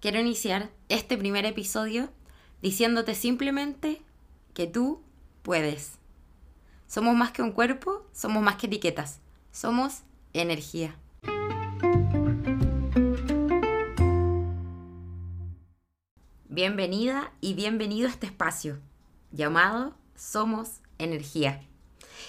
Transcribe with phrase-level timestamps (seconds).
[0.00, 2.08] quiero iniciar este primer episodio
[2.62, 4.02] diciéndote simplemente
[4.54, 5.02] que tú
[5.42, 5.92] puedes.
[6.86, 9.20] Somos más que un cuerpo, somos más que etiquetas,
[9.52, 10.02] somos
[10.32, 10.96] energía.
[16.48, 18.80] Bienvenida y bienvenido a este espacio
[19.30, 21.62] llamado Somos Energía.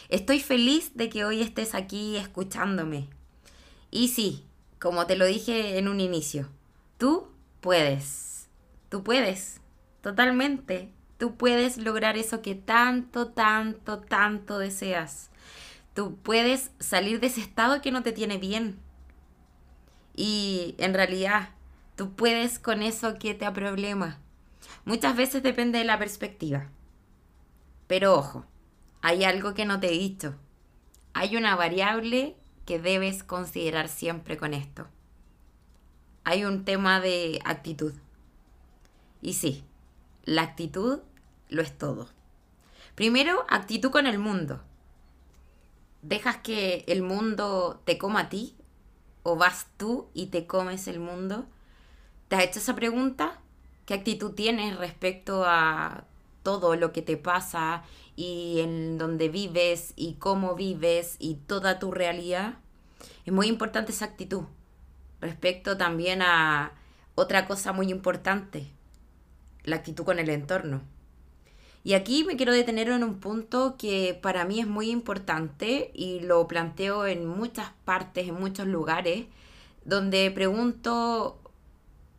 [0.09, 3.09] Estoy feliz de que hoy estés aquí escuchándome.
[3.89, 4.45] Y sí,
[4.79, 6.47] como te lo dije en un inicio,
[6.97, 7.30] tú
[7.61, 8.49] puedes,
[8.89, 9.61] tú puedes,
[10.01, 15.29] totalmente, tú puedes lograr eso que tanto, tanto, tanto deseas.
[15.93, 18.79] Tú puedes salir de ese estado que no te tiene bien.
[20.15, 21.49] Y en realidad,
[21.95, 24.19] tú puedes con eso que te problema.
[24.85, 26.69] Muchas veces depende de la perspectiva.
[27.87, 28.45] Pero ojo,
[29.01, 30.35] hay algo que no te he dicho.
[31.13, 34.87] Hay una variable que debes considerar siempre con esto.
[36.23, 37.93] Hay un tema de actitud.
[39.21, 39.63] Y sí,
[40.23, 40.99] la actitud
[41.49, 42.09] lo es todo.
[42.95, 44.61] Primero, actitud con el mundo.
[46.01, 48.55] ¿Dejas que el mundo te coma a ti?
[49.23, 51.45] ¿O vas tú y te comes el mundo?
[52.27, 53.39] ¿Te has hecho esa pregunta?
[53.85, 56.05] ¿Qué actitud tienes respecto a
[56.43, 57.83] todo lo que te pasa
[58.15, 62.55] y en donde vives y cómo vives y toda tu realidad?
[63.25, 64.43] Es muy importante esa actitud.
[65.21, 66.73] Respecto también a
[67.15, 68.67] otra cosa muy importante,
[69.63, 70.81] la actitud con el entorno.
[71.83, 76.19] Y aquí me quiero detener en un punto que para mí es muy importante y
[76.19, 79.25] lo planteo en muchas partes, en muchos lugares,
[79.83, 81.39] donde pregunto,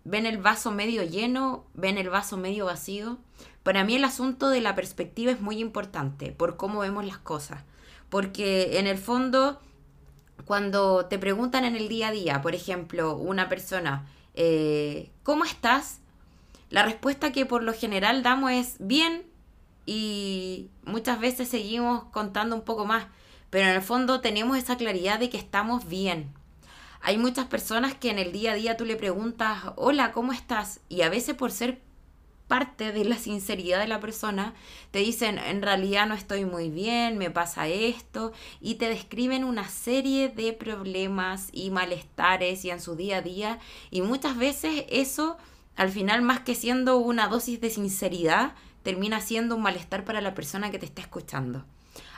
[0.05, 1.65] ¿ven el vaso medio lleno?
[1.75, 3.19] ¿Ven el vaso medio vacío?
[3.63, 7.63] Para mí el asunto de la perspectiva es muy importante por cómo vemos las cosas,
[8.11, 9.61] porque en el fondo
[10.45, 16.01] cuando te preguntan en el día a día, por ejemplo, una persona, eh, ¿cómo estás?
[16.71, 19.25] La respuesta que por lo general damos es bien
[19.87, 23.07] y muchas veces seguimos contando un poco más,
[23.51, 26.33] pero en el fondo tenemos esa claridad de que estamos bien.
[27.03, 30.81] Hay muchas personas que en el día a día tú le preguntas, hola, ¿cómo estás?
[30.89, 31.81] Y a veces por ser
[32.53, 34.53] parte de la sinceridad de la persona,
[34.91, 39.71] te dicen, en realidad no estoy muy bien, me pasa esto, y te describen una
[39.71, 43.59] serie de problemas y malestares y en su día a día,
[43.91, 45.39] y muchas veces eso,
[45.77, 48.53] al final, más que siendo una dosis de sinceridad,
[48.83, 51.65] termina siendo un malestar para la persona que te está escuchando.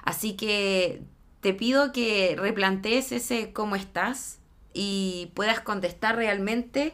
[0.03, 1.01] Así que
[1.43, 4.41] te pido que replantees ese cómo estás
[4.73, 6.93] y puedas contestar realmente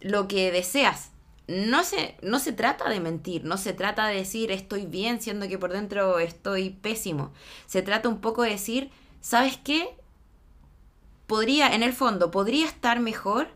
[0.00, 1.11] lo que deseas
[1.52, 5.48] no se, no se trata de mentir, no se trata de decir estoy bien siendo
[5.48, 7.32] que por dentro estoy pésimo.
[7.66, 8.90] Se trata un poco de decir,
[9.20, 9.94] ¿sabes qué?
[11.26, 13.48] Podría, en el fondo, podría estar mejor,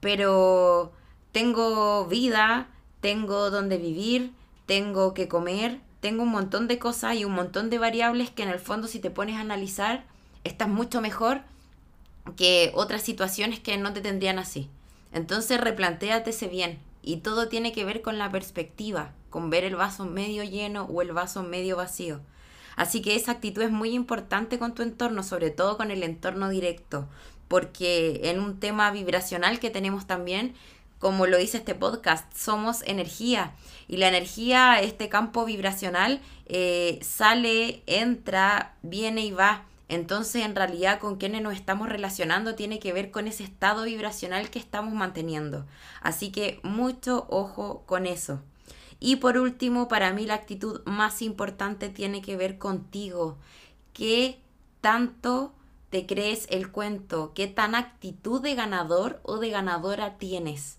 [0.00, 0.92] pero
[1.32, 2.68] tengo vida,
[3.00, 4.32] tengo donde vivir,
[4.66, 8.50] tengo que comer, tengo un montón de cosas y un montón de variables que en
[8.50, 10.04] el fondo si te pones a analizar,
[10.44, 11.42] estás mucho mejor
[12.36, 14.68] que otras situaciones que no te tendrían así.
[15.12, 19.76] Entonces replantéate ese bien, y todo tiene que ver con la perspectiva, con ver el
[19.76, 22.20] vaso medio lleno o el vaso medio vacío.
[22.76, 26.50] Así que esa actitud es muy importante con tu entorno, sobre todo con el entorno
[26.50, 27.08] directo,
[27.48, 30.52] porque en un tema vibracional que tenemos también,
[30.98, 33.54] como lo dice este podcast, somos energía
[33.88, 39.64] y la energía, este campo vibracional, eh, sale, entra, viene y va.
[39.88, 44.50] Entonces, en realidad, con quienes nos estamos relacionando tiene que ver con ese estado vibracional
[44.50, 45.66] que estamos manteniendo.
[46.02, 48.42] Así que mucho ojo con eso.
[49.00, 53.38] Y por último, para mí la actitud más importante tiene que ver contigo.
[53.92, 54.40] ¿Qué
[54.80, 55.52] tanto
[55.90, 57.32] te crees el cuento?
[57.34, 60.78] ¿Qué tan actitud de ganador o de ganadora tienes?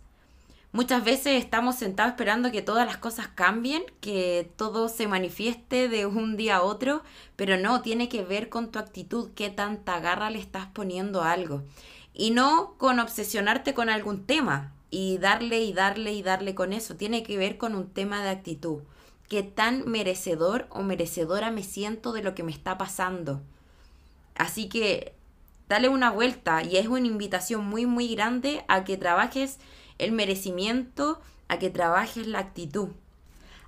[0.72, 6.06] Muchas veces estamos sentados esperando que todas las cosas cambien, que todo se manifieste de
[6.06, 7.02] un día a otro,
[7.36, 11.32] pero no, tiene que ver con tu actitud, qué tanta garra le estás poniendo a
[11.32, 11.64] algo.
[12.14, 16.96] Y no con obsesionarte con algún tema y darle y darle y darle con eso,
[16.96, 18.84] tiene que ver con un tema de actitud.
[19.28, 23.42] Qué tan merecedor o merecedora me siento de lo que me está pasando.
[24.36, 25.14] Así que
[25.68, 29.58] dale una vuelta y es una invitación muy muy grande a que trabajes
[30.00, 32.90] el merecimiento, a que trabajes la actitud.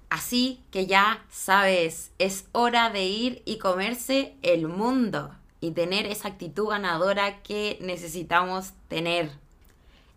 [0.10, 6.30] Así que ya sabes, es hora de ir y comerse el mundo y tener esa
[6.30, 9.32] actitud ganadora que necesitamos tener.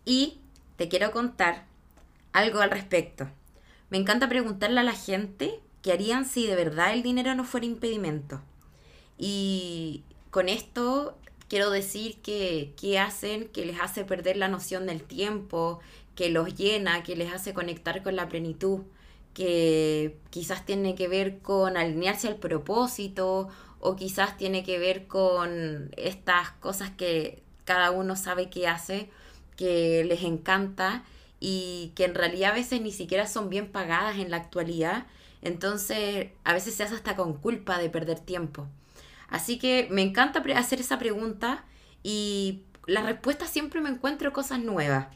[0.03, 0.39] Y
[0.75, 1.65] te quiero contar
[2.33, 3.29] algo al respecto.
[3.89, 7.65] Me encanta preguntarle a la gente qué harían si de verdad el dinero no fuera
[7.65, 8.41] impedimento.
[9.17, 11.17] Y con esto
[11.47, 15.79] quiero decir que qué hacen que les hace perder la noción del tiempo,
[16.15, 18.81] que los llena, que les hace conectar con la plenitud,
[19.33, 25.91] que quizás tiene que ver con alinearse al propósito o quizás tiene que ver con
[25.97, 29.09] estas cosas que cada uno sabe que hace,
[29.57, 31.03] que les encanta
[31.39, 35.05] y que en realidad a veces ni siquiera son bien pagadas en la actualidad.
[35.41, 38.67] Entonces a veces se hace hasta con culpa de perder tiempo.
[39.27, 41.65] Así que me encanta hacer esa pregunta
[42.03, 45.07] y la respuesta siempre me encuentro cosas nuevas.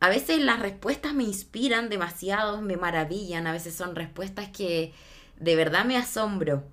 [0.00, 4.92] A veces las respuestas me inspiran demasiado, me maravillan, a veces son respuestas que
[5.38, 6.64] de verdad me asombro.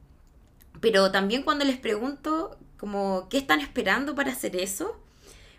[0.79, 4.99] Pero también cuando les pregunto como qué están esperando para hacer eso,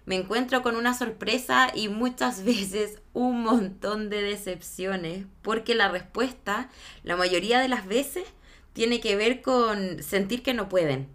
[0.04, 6.70] me encuentro con una sorpresa y muchas veces un montón de decepciones, porque la respuesta,
[7.02, 8.24] la mayoría de las veces,
[8.72, 11.08] tiene que ver con sentir que no pueden,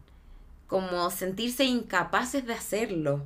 [0.68, 3.24] como sentirse incapaces de hacerlo.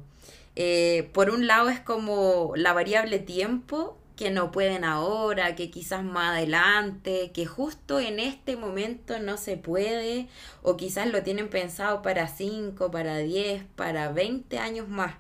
[0.56, 6.04] Eh, por un lado es como la variable tiempo, que no pueden ahora, que quizás
[6.04, 10.28] más adelante, que justo en este momento no se puede,
[10.62, 15.16] o quizás lo tienen pensado para 5, para 10, para 20 años más.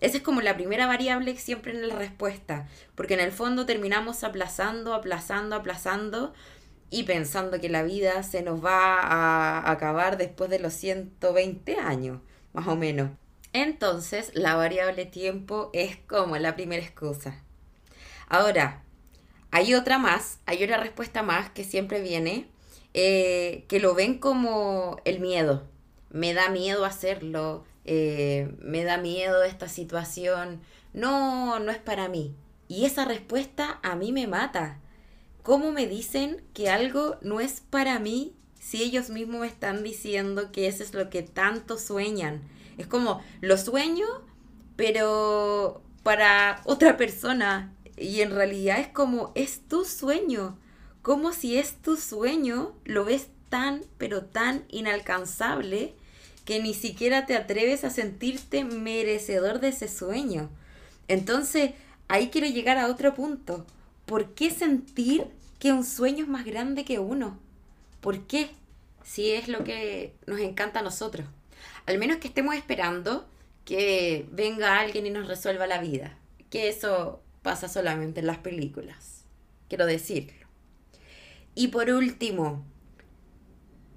[0.00, 4.24] Esa es como la primera variable siempre en la respuesta, porque en el fondo terminamos
[4.24, 6.32] aplazando, aplazando, aplazando
[6.88, 12.20] y pensando que la vida se nos va a acabar después de los 120 años,
[12.52, 13.10] más o menos.
[13.52, 17.42] Entonces, la variable tiempo es como la primera excusa.
[18.28, 18.84] Ahora,
[19.50, 22.46] hay otra más, hay otra respuesta más que siempre viene,
[22.94, 25.68] eh, que lo ven como el miedo.
[26.10, 30.60] Me da miedo hacerlo, eh, me da miedo esta situación,
[30.92, 32.34] no, no es para mí.
[32.68, 34.78] Y esa respuesta a mí me mata.
[35.42, 40.52] ¿Cómo me dicen que algo no es para mí si ellos mismos me están diciendo
[40.52, 42.42] que eso es lo que tanto sueñan?
[42.80, 44.06] Es como, lo sueño,
[44.76, 47.74] pero para otra persona.
[47.98, 50.58] Y en realidad es como, es tu sueño.
[51.02, 55.94] Como si es tu sueño, lo ves tan, pero tan inalcanzable
[56.46, 60.48] que ni siquiera te atreves a sentirte merecedor de ese sueño.
[61.06, 61.72] Entonces,
[62.08, 63.66] ahí quiero llegar a otro punto.
[64.06, 65.26] ¿Por qué sentir
[65.58, 67.38] que un sueño es más grande que uno?
[68.00, 68.50] ¿Por qué?
[69.04, 71.26] Si es lo que nos encanta a nosotros.
[71.86, 73.28] Al menos que estemos esperando
[73.64, 76.18] que venga alguien y nos resuelva la vida.
[76.50, 79.24] Que eso pasa solamente en las películas.
[79.68, 80.46] Quiero decirlo.
[81.54, 82.64] Y por último,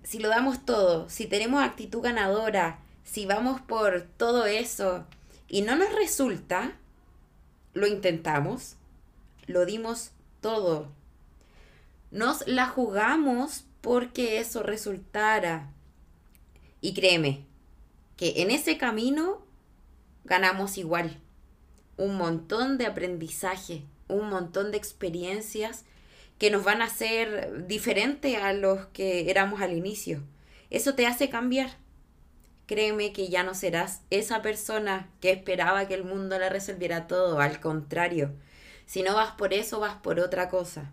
[0.03, 5.05] si lo damos todo, si tenemos actitud ganadora, si vamos por todo eso
[5.47, 6.77] y no nos resulta,
[7.73, 8.75] lo intentamos,
[9.45, 10.11] lo dimos
[10.41, 10.91] todo.
[12.11, 15.71] Nos la jugamos porque eso resultara.
[16.81, 17.45] Y créeme,
[18.15, 19.45] que en ese camino
[20.23, 21.19] ganamos igual.
[21.97, 25.85] Un montón de aprendizaje, un montón de experiencias
[26.37, 30.23] que nos van a hacer diferentes a los que éramos al inicio.
[30.69, 31.77] Eso te hace cambiar.
[32.65, 37.39] Créeme que ya no serás esa persona que esperaba que el mundo le resolviera todo,
[37.39, 38.31] al contrario.
[38.85, 40.91] Si no vas por eso, vas por otra cosa.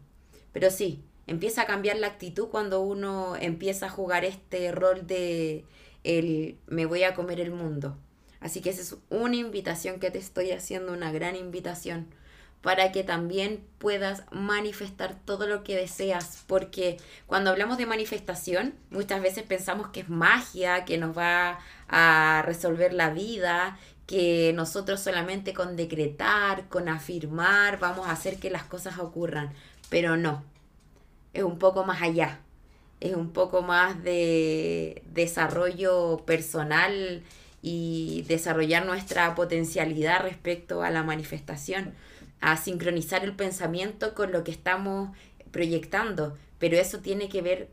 [0.52, 5.64] Pero sí, empieza a cambiar la actitud cuando uno empieza a jugar este rol de
[6.04, 7.96] el me voy a comer el mundo.
[8.40, 12.06] Así que esa es una invitación que te estoy haciendo, una gran invitación
[12.62, 19.22] para que también puedas manifestar todo lo que deseas, porque cuando hablamos de manifestación, muchas
[19.22, 21.58] veces pensamos que es magia, que nos va
[21.88, 28.50] a resolver la vida, que nosotros solamente con decretar, con afirmar, vamos a hacer que
[28.50, 29.54] las cosas ocurran,
[29.88, 30.44] pero no,
[31.32, 32.40] es un poco más allá,
[33.00, 37.22] es un poco más de desarrollo personal
[37.62, 41.94] y desarrollar nuestra potencialidad respecto a la manifestación
[42.40, 45.14] a sincronizar el pensamiento con lo que estamos
[45.50, 47.68] proyectando, pero eso tiene que ver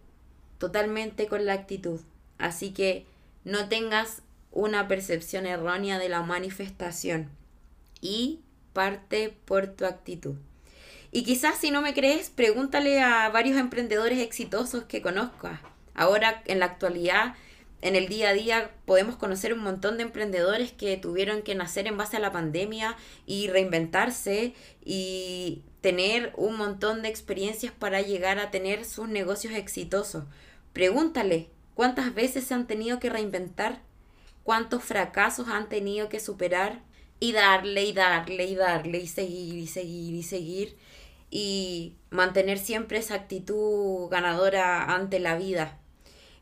[0.57, 2.01] totalmente con la actitud.
[2.37, 3.05] Así que
[3.43, 7.29] no tengas una percepción errónea de la manifestación
[8.01, 8.41] y
[8.73, 10.35] parte por tu actitud.
[11.11, 15.59] Y quizás si no me crees, pregúntale a varios emprendedores exitosos que conozcas.
[15.93, 17.35] Ahora, en la actualidad,
[17.81, 21.87] en el día a día podemos conocer un montón de emprendedores que tuvieron que nacer
[21.87, 28.39] en base a la pandemia y reinventarse y tener un montón de experiencias para llegar
[28.39, 30.25] a tener sus negocios exitosos.
[30.73, 33.81] Pregúntale cuántas veces se han tenido que reinventar,
[34.43, 36.81] cuántos fracasos han tenido que superar
[37.19, 40.77] y darle y darle y darle y seguir y seguir y seguir
[41.29, 45.77] y mantener siempre esa actitud ganadora ante la vida.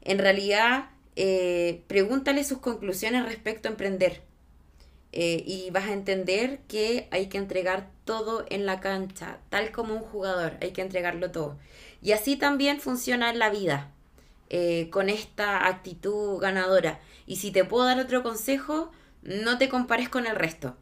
[0.02, 4.24] En realidad, eh, pregúntale sus conclusiones respecto a emprender.
[5.12, 9.94] eh, y vas a entender que hay que entregar todo en la cancha, tal como
[9.96, 11.58] un jugador, hay que entregarlo todo.
[12.02, 13.92] Y así también funciona en la vida,
[14.50, 17.00] eh, con esta actitud ganadora.
[17.26, 18.92] Y si te puedo dar otro consejo,
[19.26, 20.76] no te compares con el resto.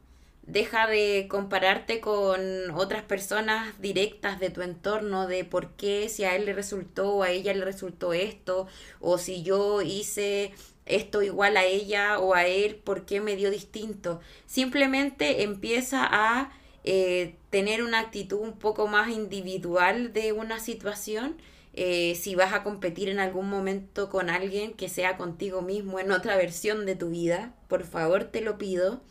[0.46, 2.42] Deja de compararte con
[2.76, 7.24] otras personas directas de tu entorno, de por qué si a él le resultó o
[7.24, 8.68] a ella le resultó esto,
[9.00, 10.52] o si yo hice
[10.86, 14.20] esto igual a ella o a él, por qué me dio distinto.
[14.46, 16.52] Simplemente empieza a
[16.84, 21.38] eh, tener una actitud un poco más individual de una situación.
[21.74, 26.12] Eh, si vas a competir en algún momento con alguien que sea contigo mismo en
[26.12, 29.02] otra versión de tu vida, por favor te lo pido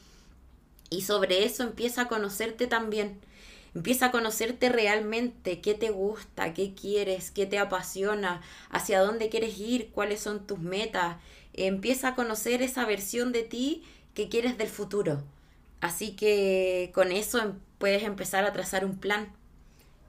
[0.89, 3.21] y sobre eso empieza a conocerte también.
[3.75, 9.59] Empieza a conocerte realmente, qué te gusta, qué quieres, qué te apasiona, hacia dónde quieres
[9.59, 11.17] ir, cuáles son tus metas.
[11.55, 13.83] Empieza a conocer esa versión de ti
[14.15, 15.23] que quieres del futuro.
[15.81, 19.33] Así que con eso em, puedes empezar a trazar un plan.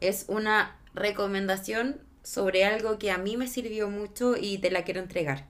[0.02, 5.02] Es una recomendación sobre algo que a mí me sirvió mucho y te la quiero
[5.02, 5.48] entregar.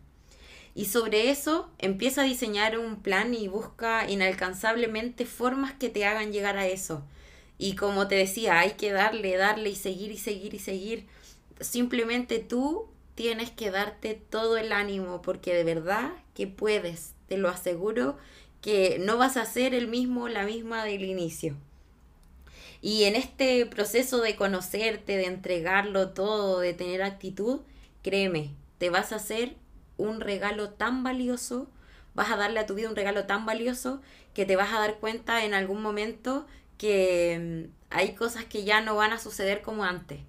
[0.75, 6.31] Y sobre eso empieza a diseñar un plan y busca inalcanzablemente formas que te hagan
[6.31, 7.03] llegar a eso.
[7.59, 11.05] Y como te decía, hay que darle, darle y seguir y seguir y seguir.
[11.59, 17.49] Simplemente tú tienes que darte todo el ánimo porque de verdad que puedes, te lo
[17.49, 18.17] aseguro,
[18.61, 21.55] que no vas a ser el mismo, la misma del inicio.
[22.83, 27.61] Y en este proceso de conocerte, de entregarlo todo, de tener actitud,
[28.01, 29.55] créeme, te vas a hacer
[29.95, 31.69] un regalo tan valioso,
[32.13, 34.01] vas a darle a tu vida un regalo tan valioso
[34.33, 36.45] que te vas a dar cuenta en algún momento
[36.77, 40.19] que mm, hay cosas que ya no van a suceder como antes,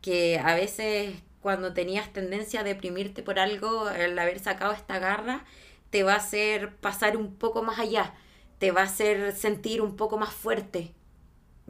[0.00, 5.44] que a veces cuando tenías tendencia a deprimirte por algo, el haber sacado esta garra,
[5.90, 8.14] te va a hacer pasar un poco más allá,
[8.60, 10.92] te va a hacer sentir un poco más fuerte.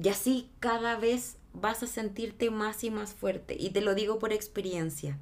[0.02, 3.56] Y así cada vez vas a sentirte más y más fuerte.
[3.58, 5.18] Y te lo digo por experiencia.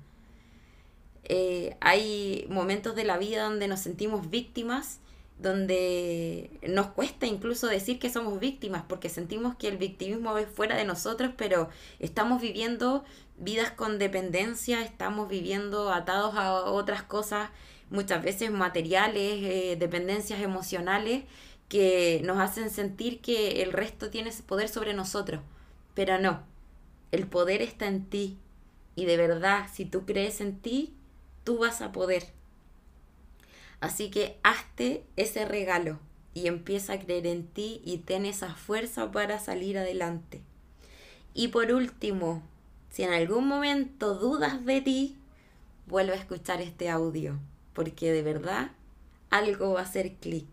[1.25, 4.99] Eh, hay momentos de la vida donde nos sentimos víctimas,
[5.39, 10.77] donde nos cuesta incluso decir que somos víctimas, porque sentimos que el victimismo es fuera
[10.77, 13.05] de nosotros, pero estamos viviendo
[13.39, 17.51] vidas con dependencia, estamos viviendo atados a otras cosas,
[17.91, 21.25] muchas veces materiales, eh, dependencias emocionales,
[21.73, 25.41] que nos hacen sentir que el resto tiene ese poder sobre nosotros,
[25.95, 26.43] pero no,
[27.13, 28.37] el poder está en ti.
[28.95, 30.93] Y de verdad, si tú crees en ti,
[31.45, 32.27] tú vas a poder.
[33.81, 35.99] Así que hazte ese regalo
[36.35, 40.43] y empieza a creer en ti y ten esa fuerza para salir adelante.
[41.33, 42.43] Y por último,
[42.91, 45.17] si en algún momento dudas de ti,
[45.87, 47.39] vuelve a escuchar este audio,
[47.73, 48.73] porque de verdad
[49.31, 50.52] algo va a hacer clic.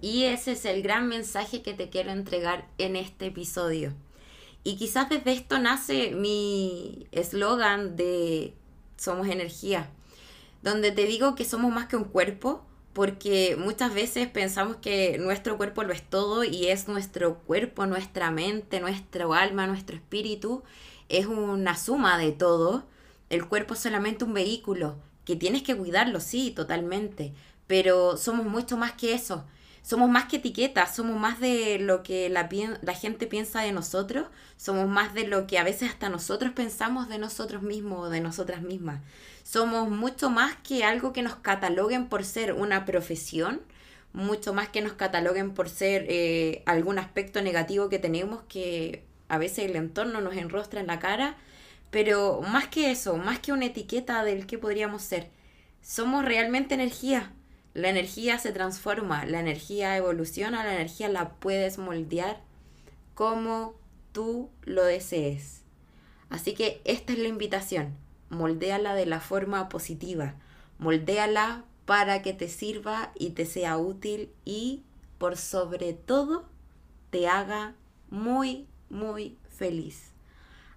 [0.00, 3.92] Y ese es el gran mensaje que te quiero entregar en este episodio.
[4.64, 8.54] Y quizás desde esto nace mi eslogan de
[8.96, 9.90] Somos energía
[10.62, 15.56] donde te digo que somos más que un cuerpo, porque muchas veces pensamos que nuestro
[15.56, 20.62] cuerpo lo es todo y es nuestro cuerpo, nuestra mente, nuestro alma, nuestro espíritu,
[21.08, 22.84] es una suma de todo.
[23.30, 27.34] El cuerpo es solamente un vehículo, que tienes que cuidarlo, sí, totalmente,
[27.66, 29.44] pero somos mucho más que eso
[29.82, 32.48] somos más que etiquetas, somos más de lo que la,
[32.82, 37.08] la, gente piensa de nosotros, somos más de lo que a veces hasta nosotros pensamos
[37.08, 39.00] de nosotros mismos o de nosotras mismas.
[39.42, 43.62] Somos mucho más que algo que nos cataloguen por ser una profesión,
[44.12, 49.38] mucho más que nos cataloguen por ser eh, algún aspecto negativo que tenemos que a
[49.38, 51.36] veces el entorno nos enrostra en la cara,
[51.90, 55.30] pero más que eso, más que una etiqueta del que podríamos ser,
[55.82, 57.32] somos realmente energía
[57.74, 62.40] la energía se transforma, la energía evoluciona, la energía la puedes moldear
[63.14, 63.74] como
[64.12, 65.62] tú lo desees.
[66.30, 67.96] Así que esta es la invitación.
[68.30, 70.34] Moldéala de la forma positiva.
[70.78, 74.82] Moldéala para que te sirva y te sea útil y
[75.16, 76.44] por sobre todo
[77.10, 77.74] te haga
[78.10, 80.12] muy, muy feliz.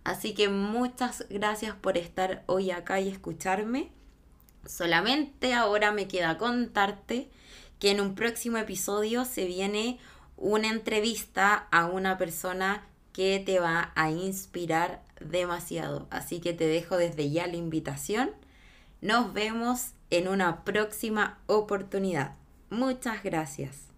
[0.04, 3.92] Así que muchas gracias por estar hoy acá y escucharme.
[4.66, 7.30] Solamente ahora me queda contarte
[7.80, 10.00] que en un próximo episodio se viene
[10.38, 16.08] una entrevista a una persona que te va a inspirar demasiado.
[16.10, 18.32] Así que te dejo desde ya la invitación.
[19.02, 22.36] Nos vemos en una próxima oportunidad.
[22.70, 23.91] Muchas gracias.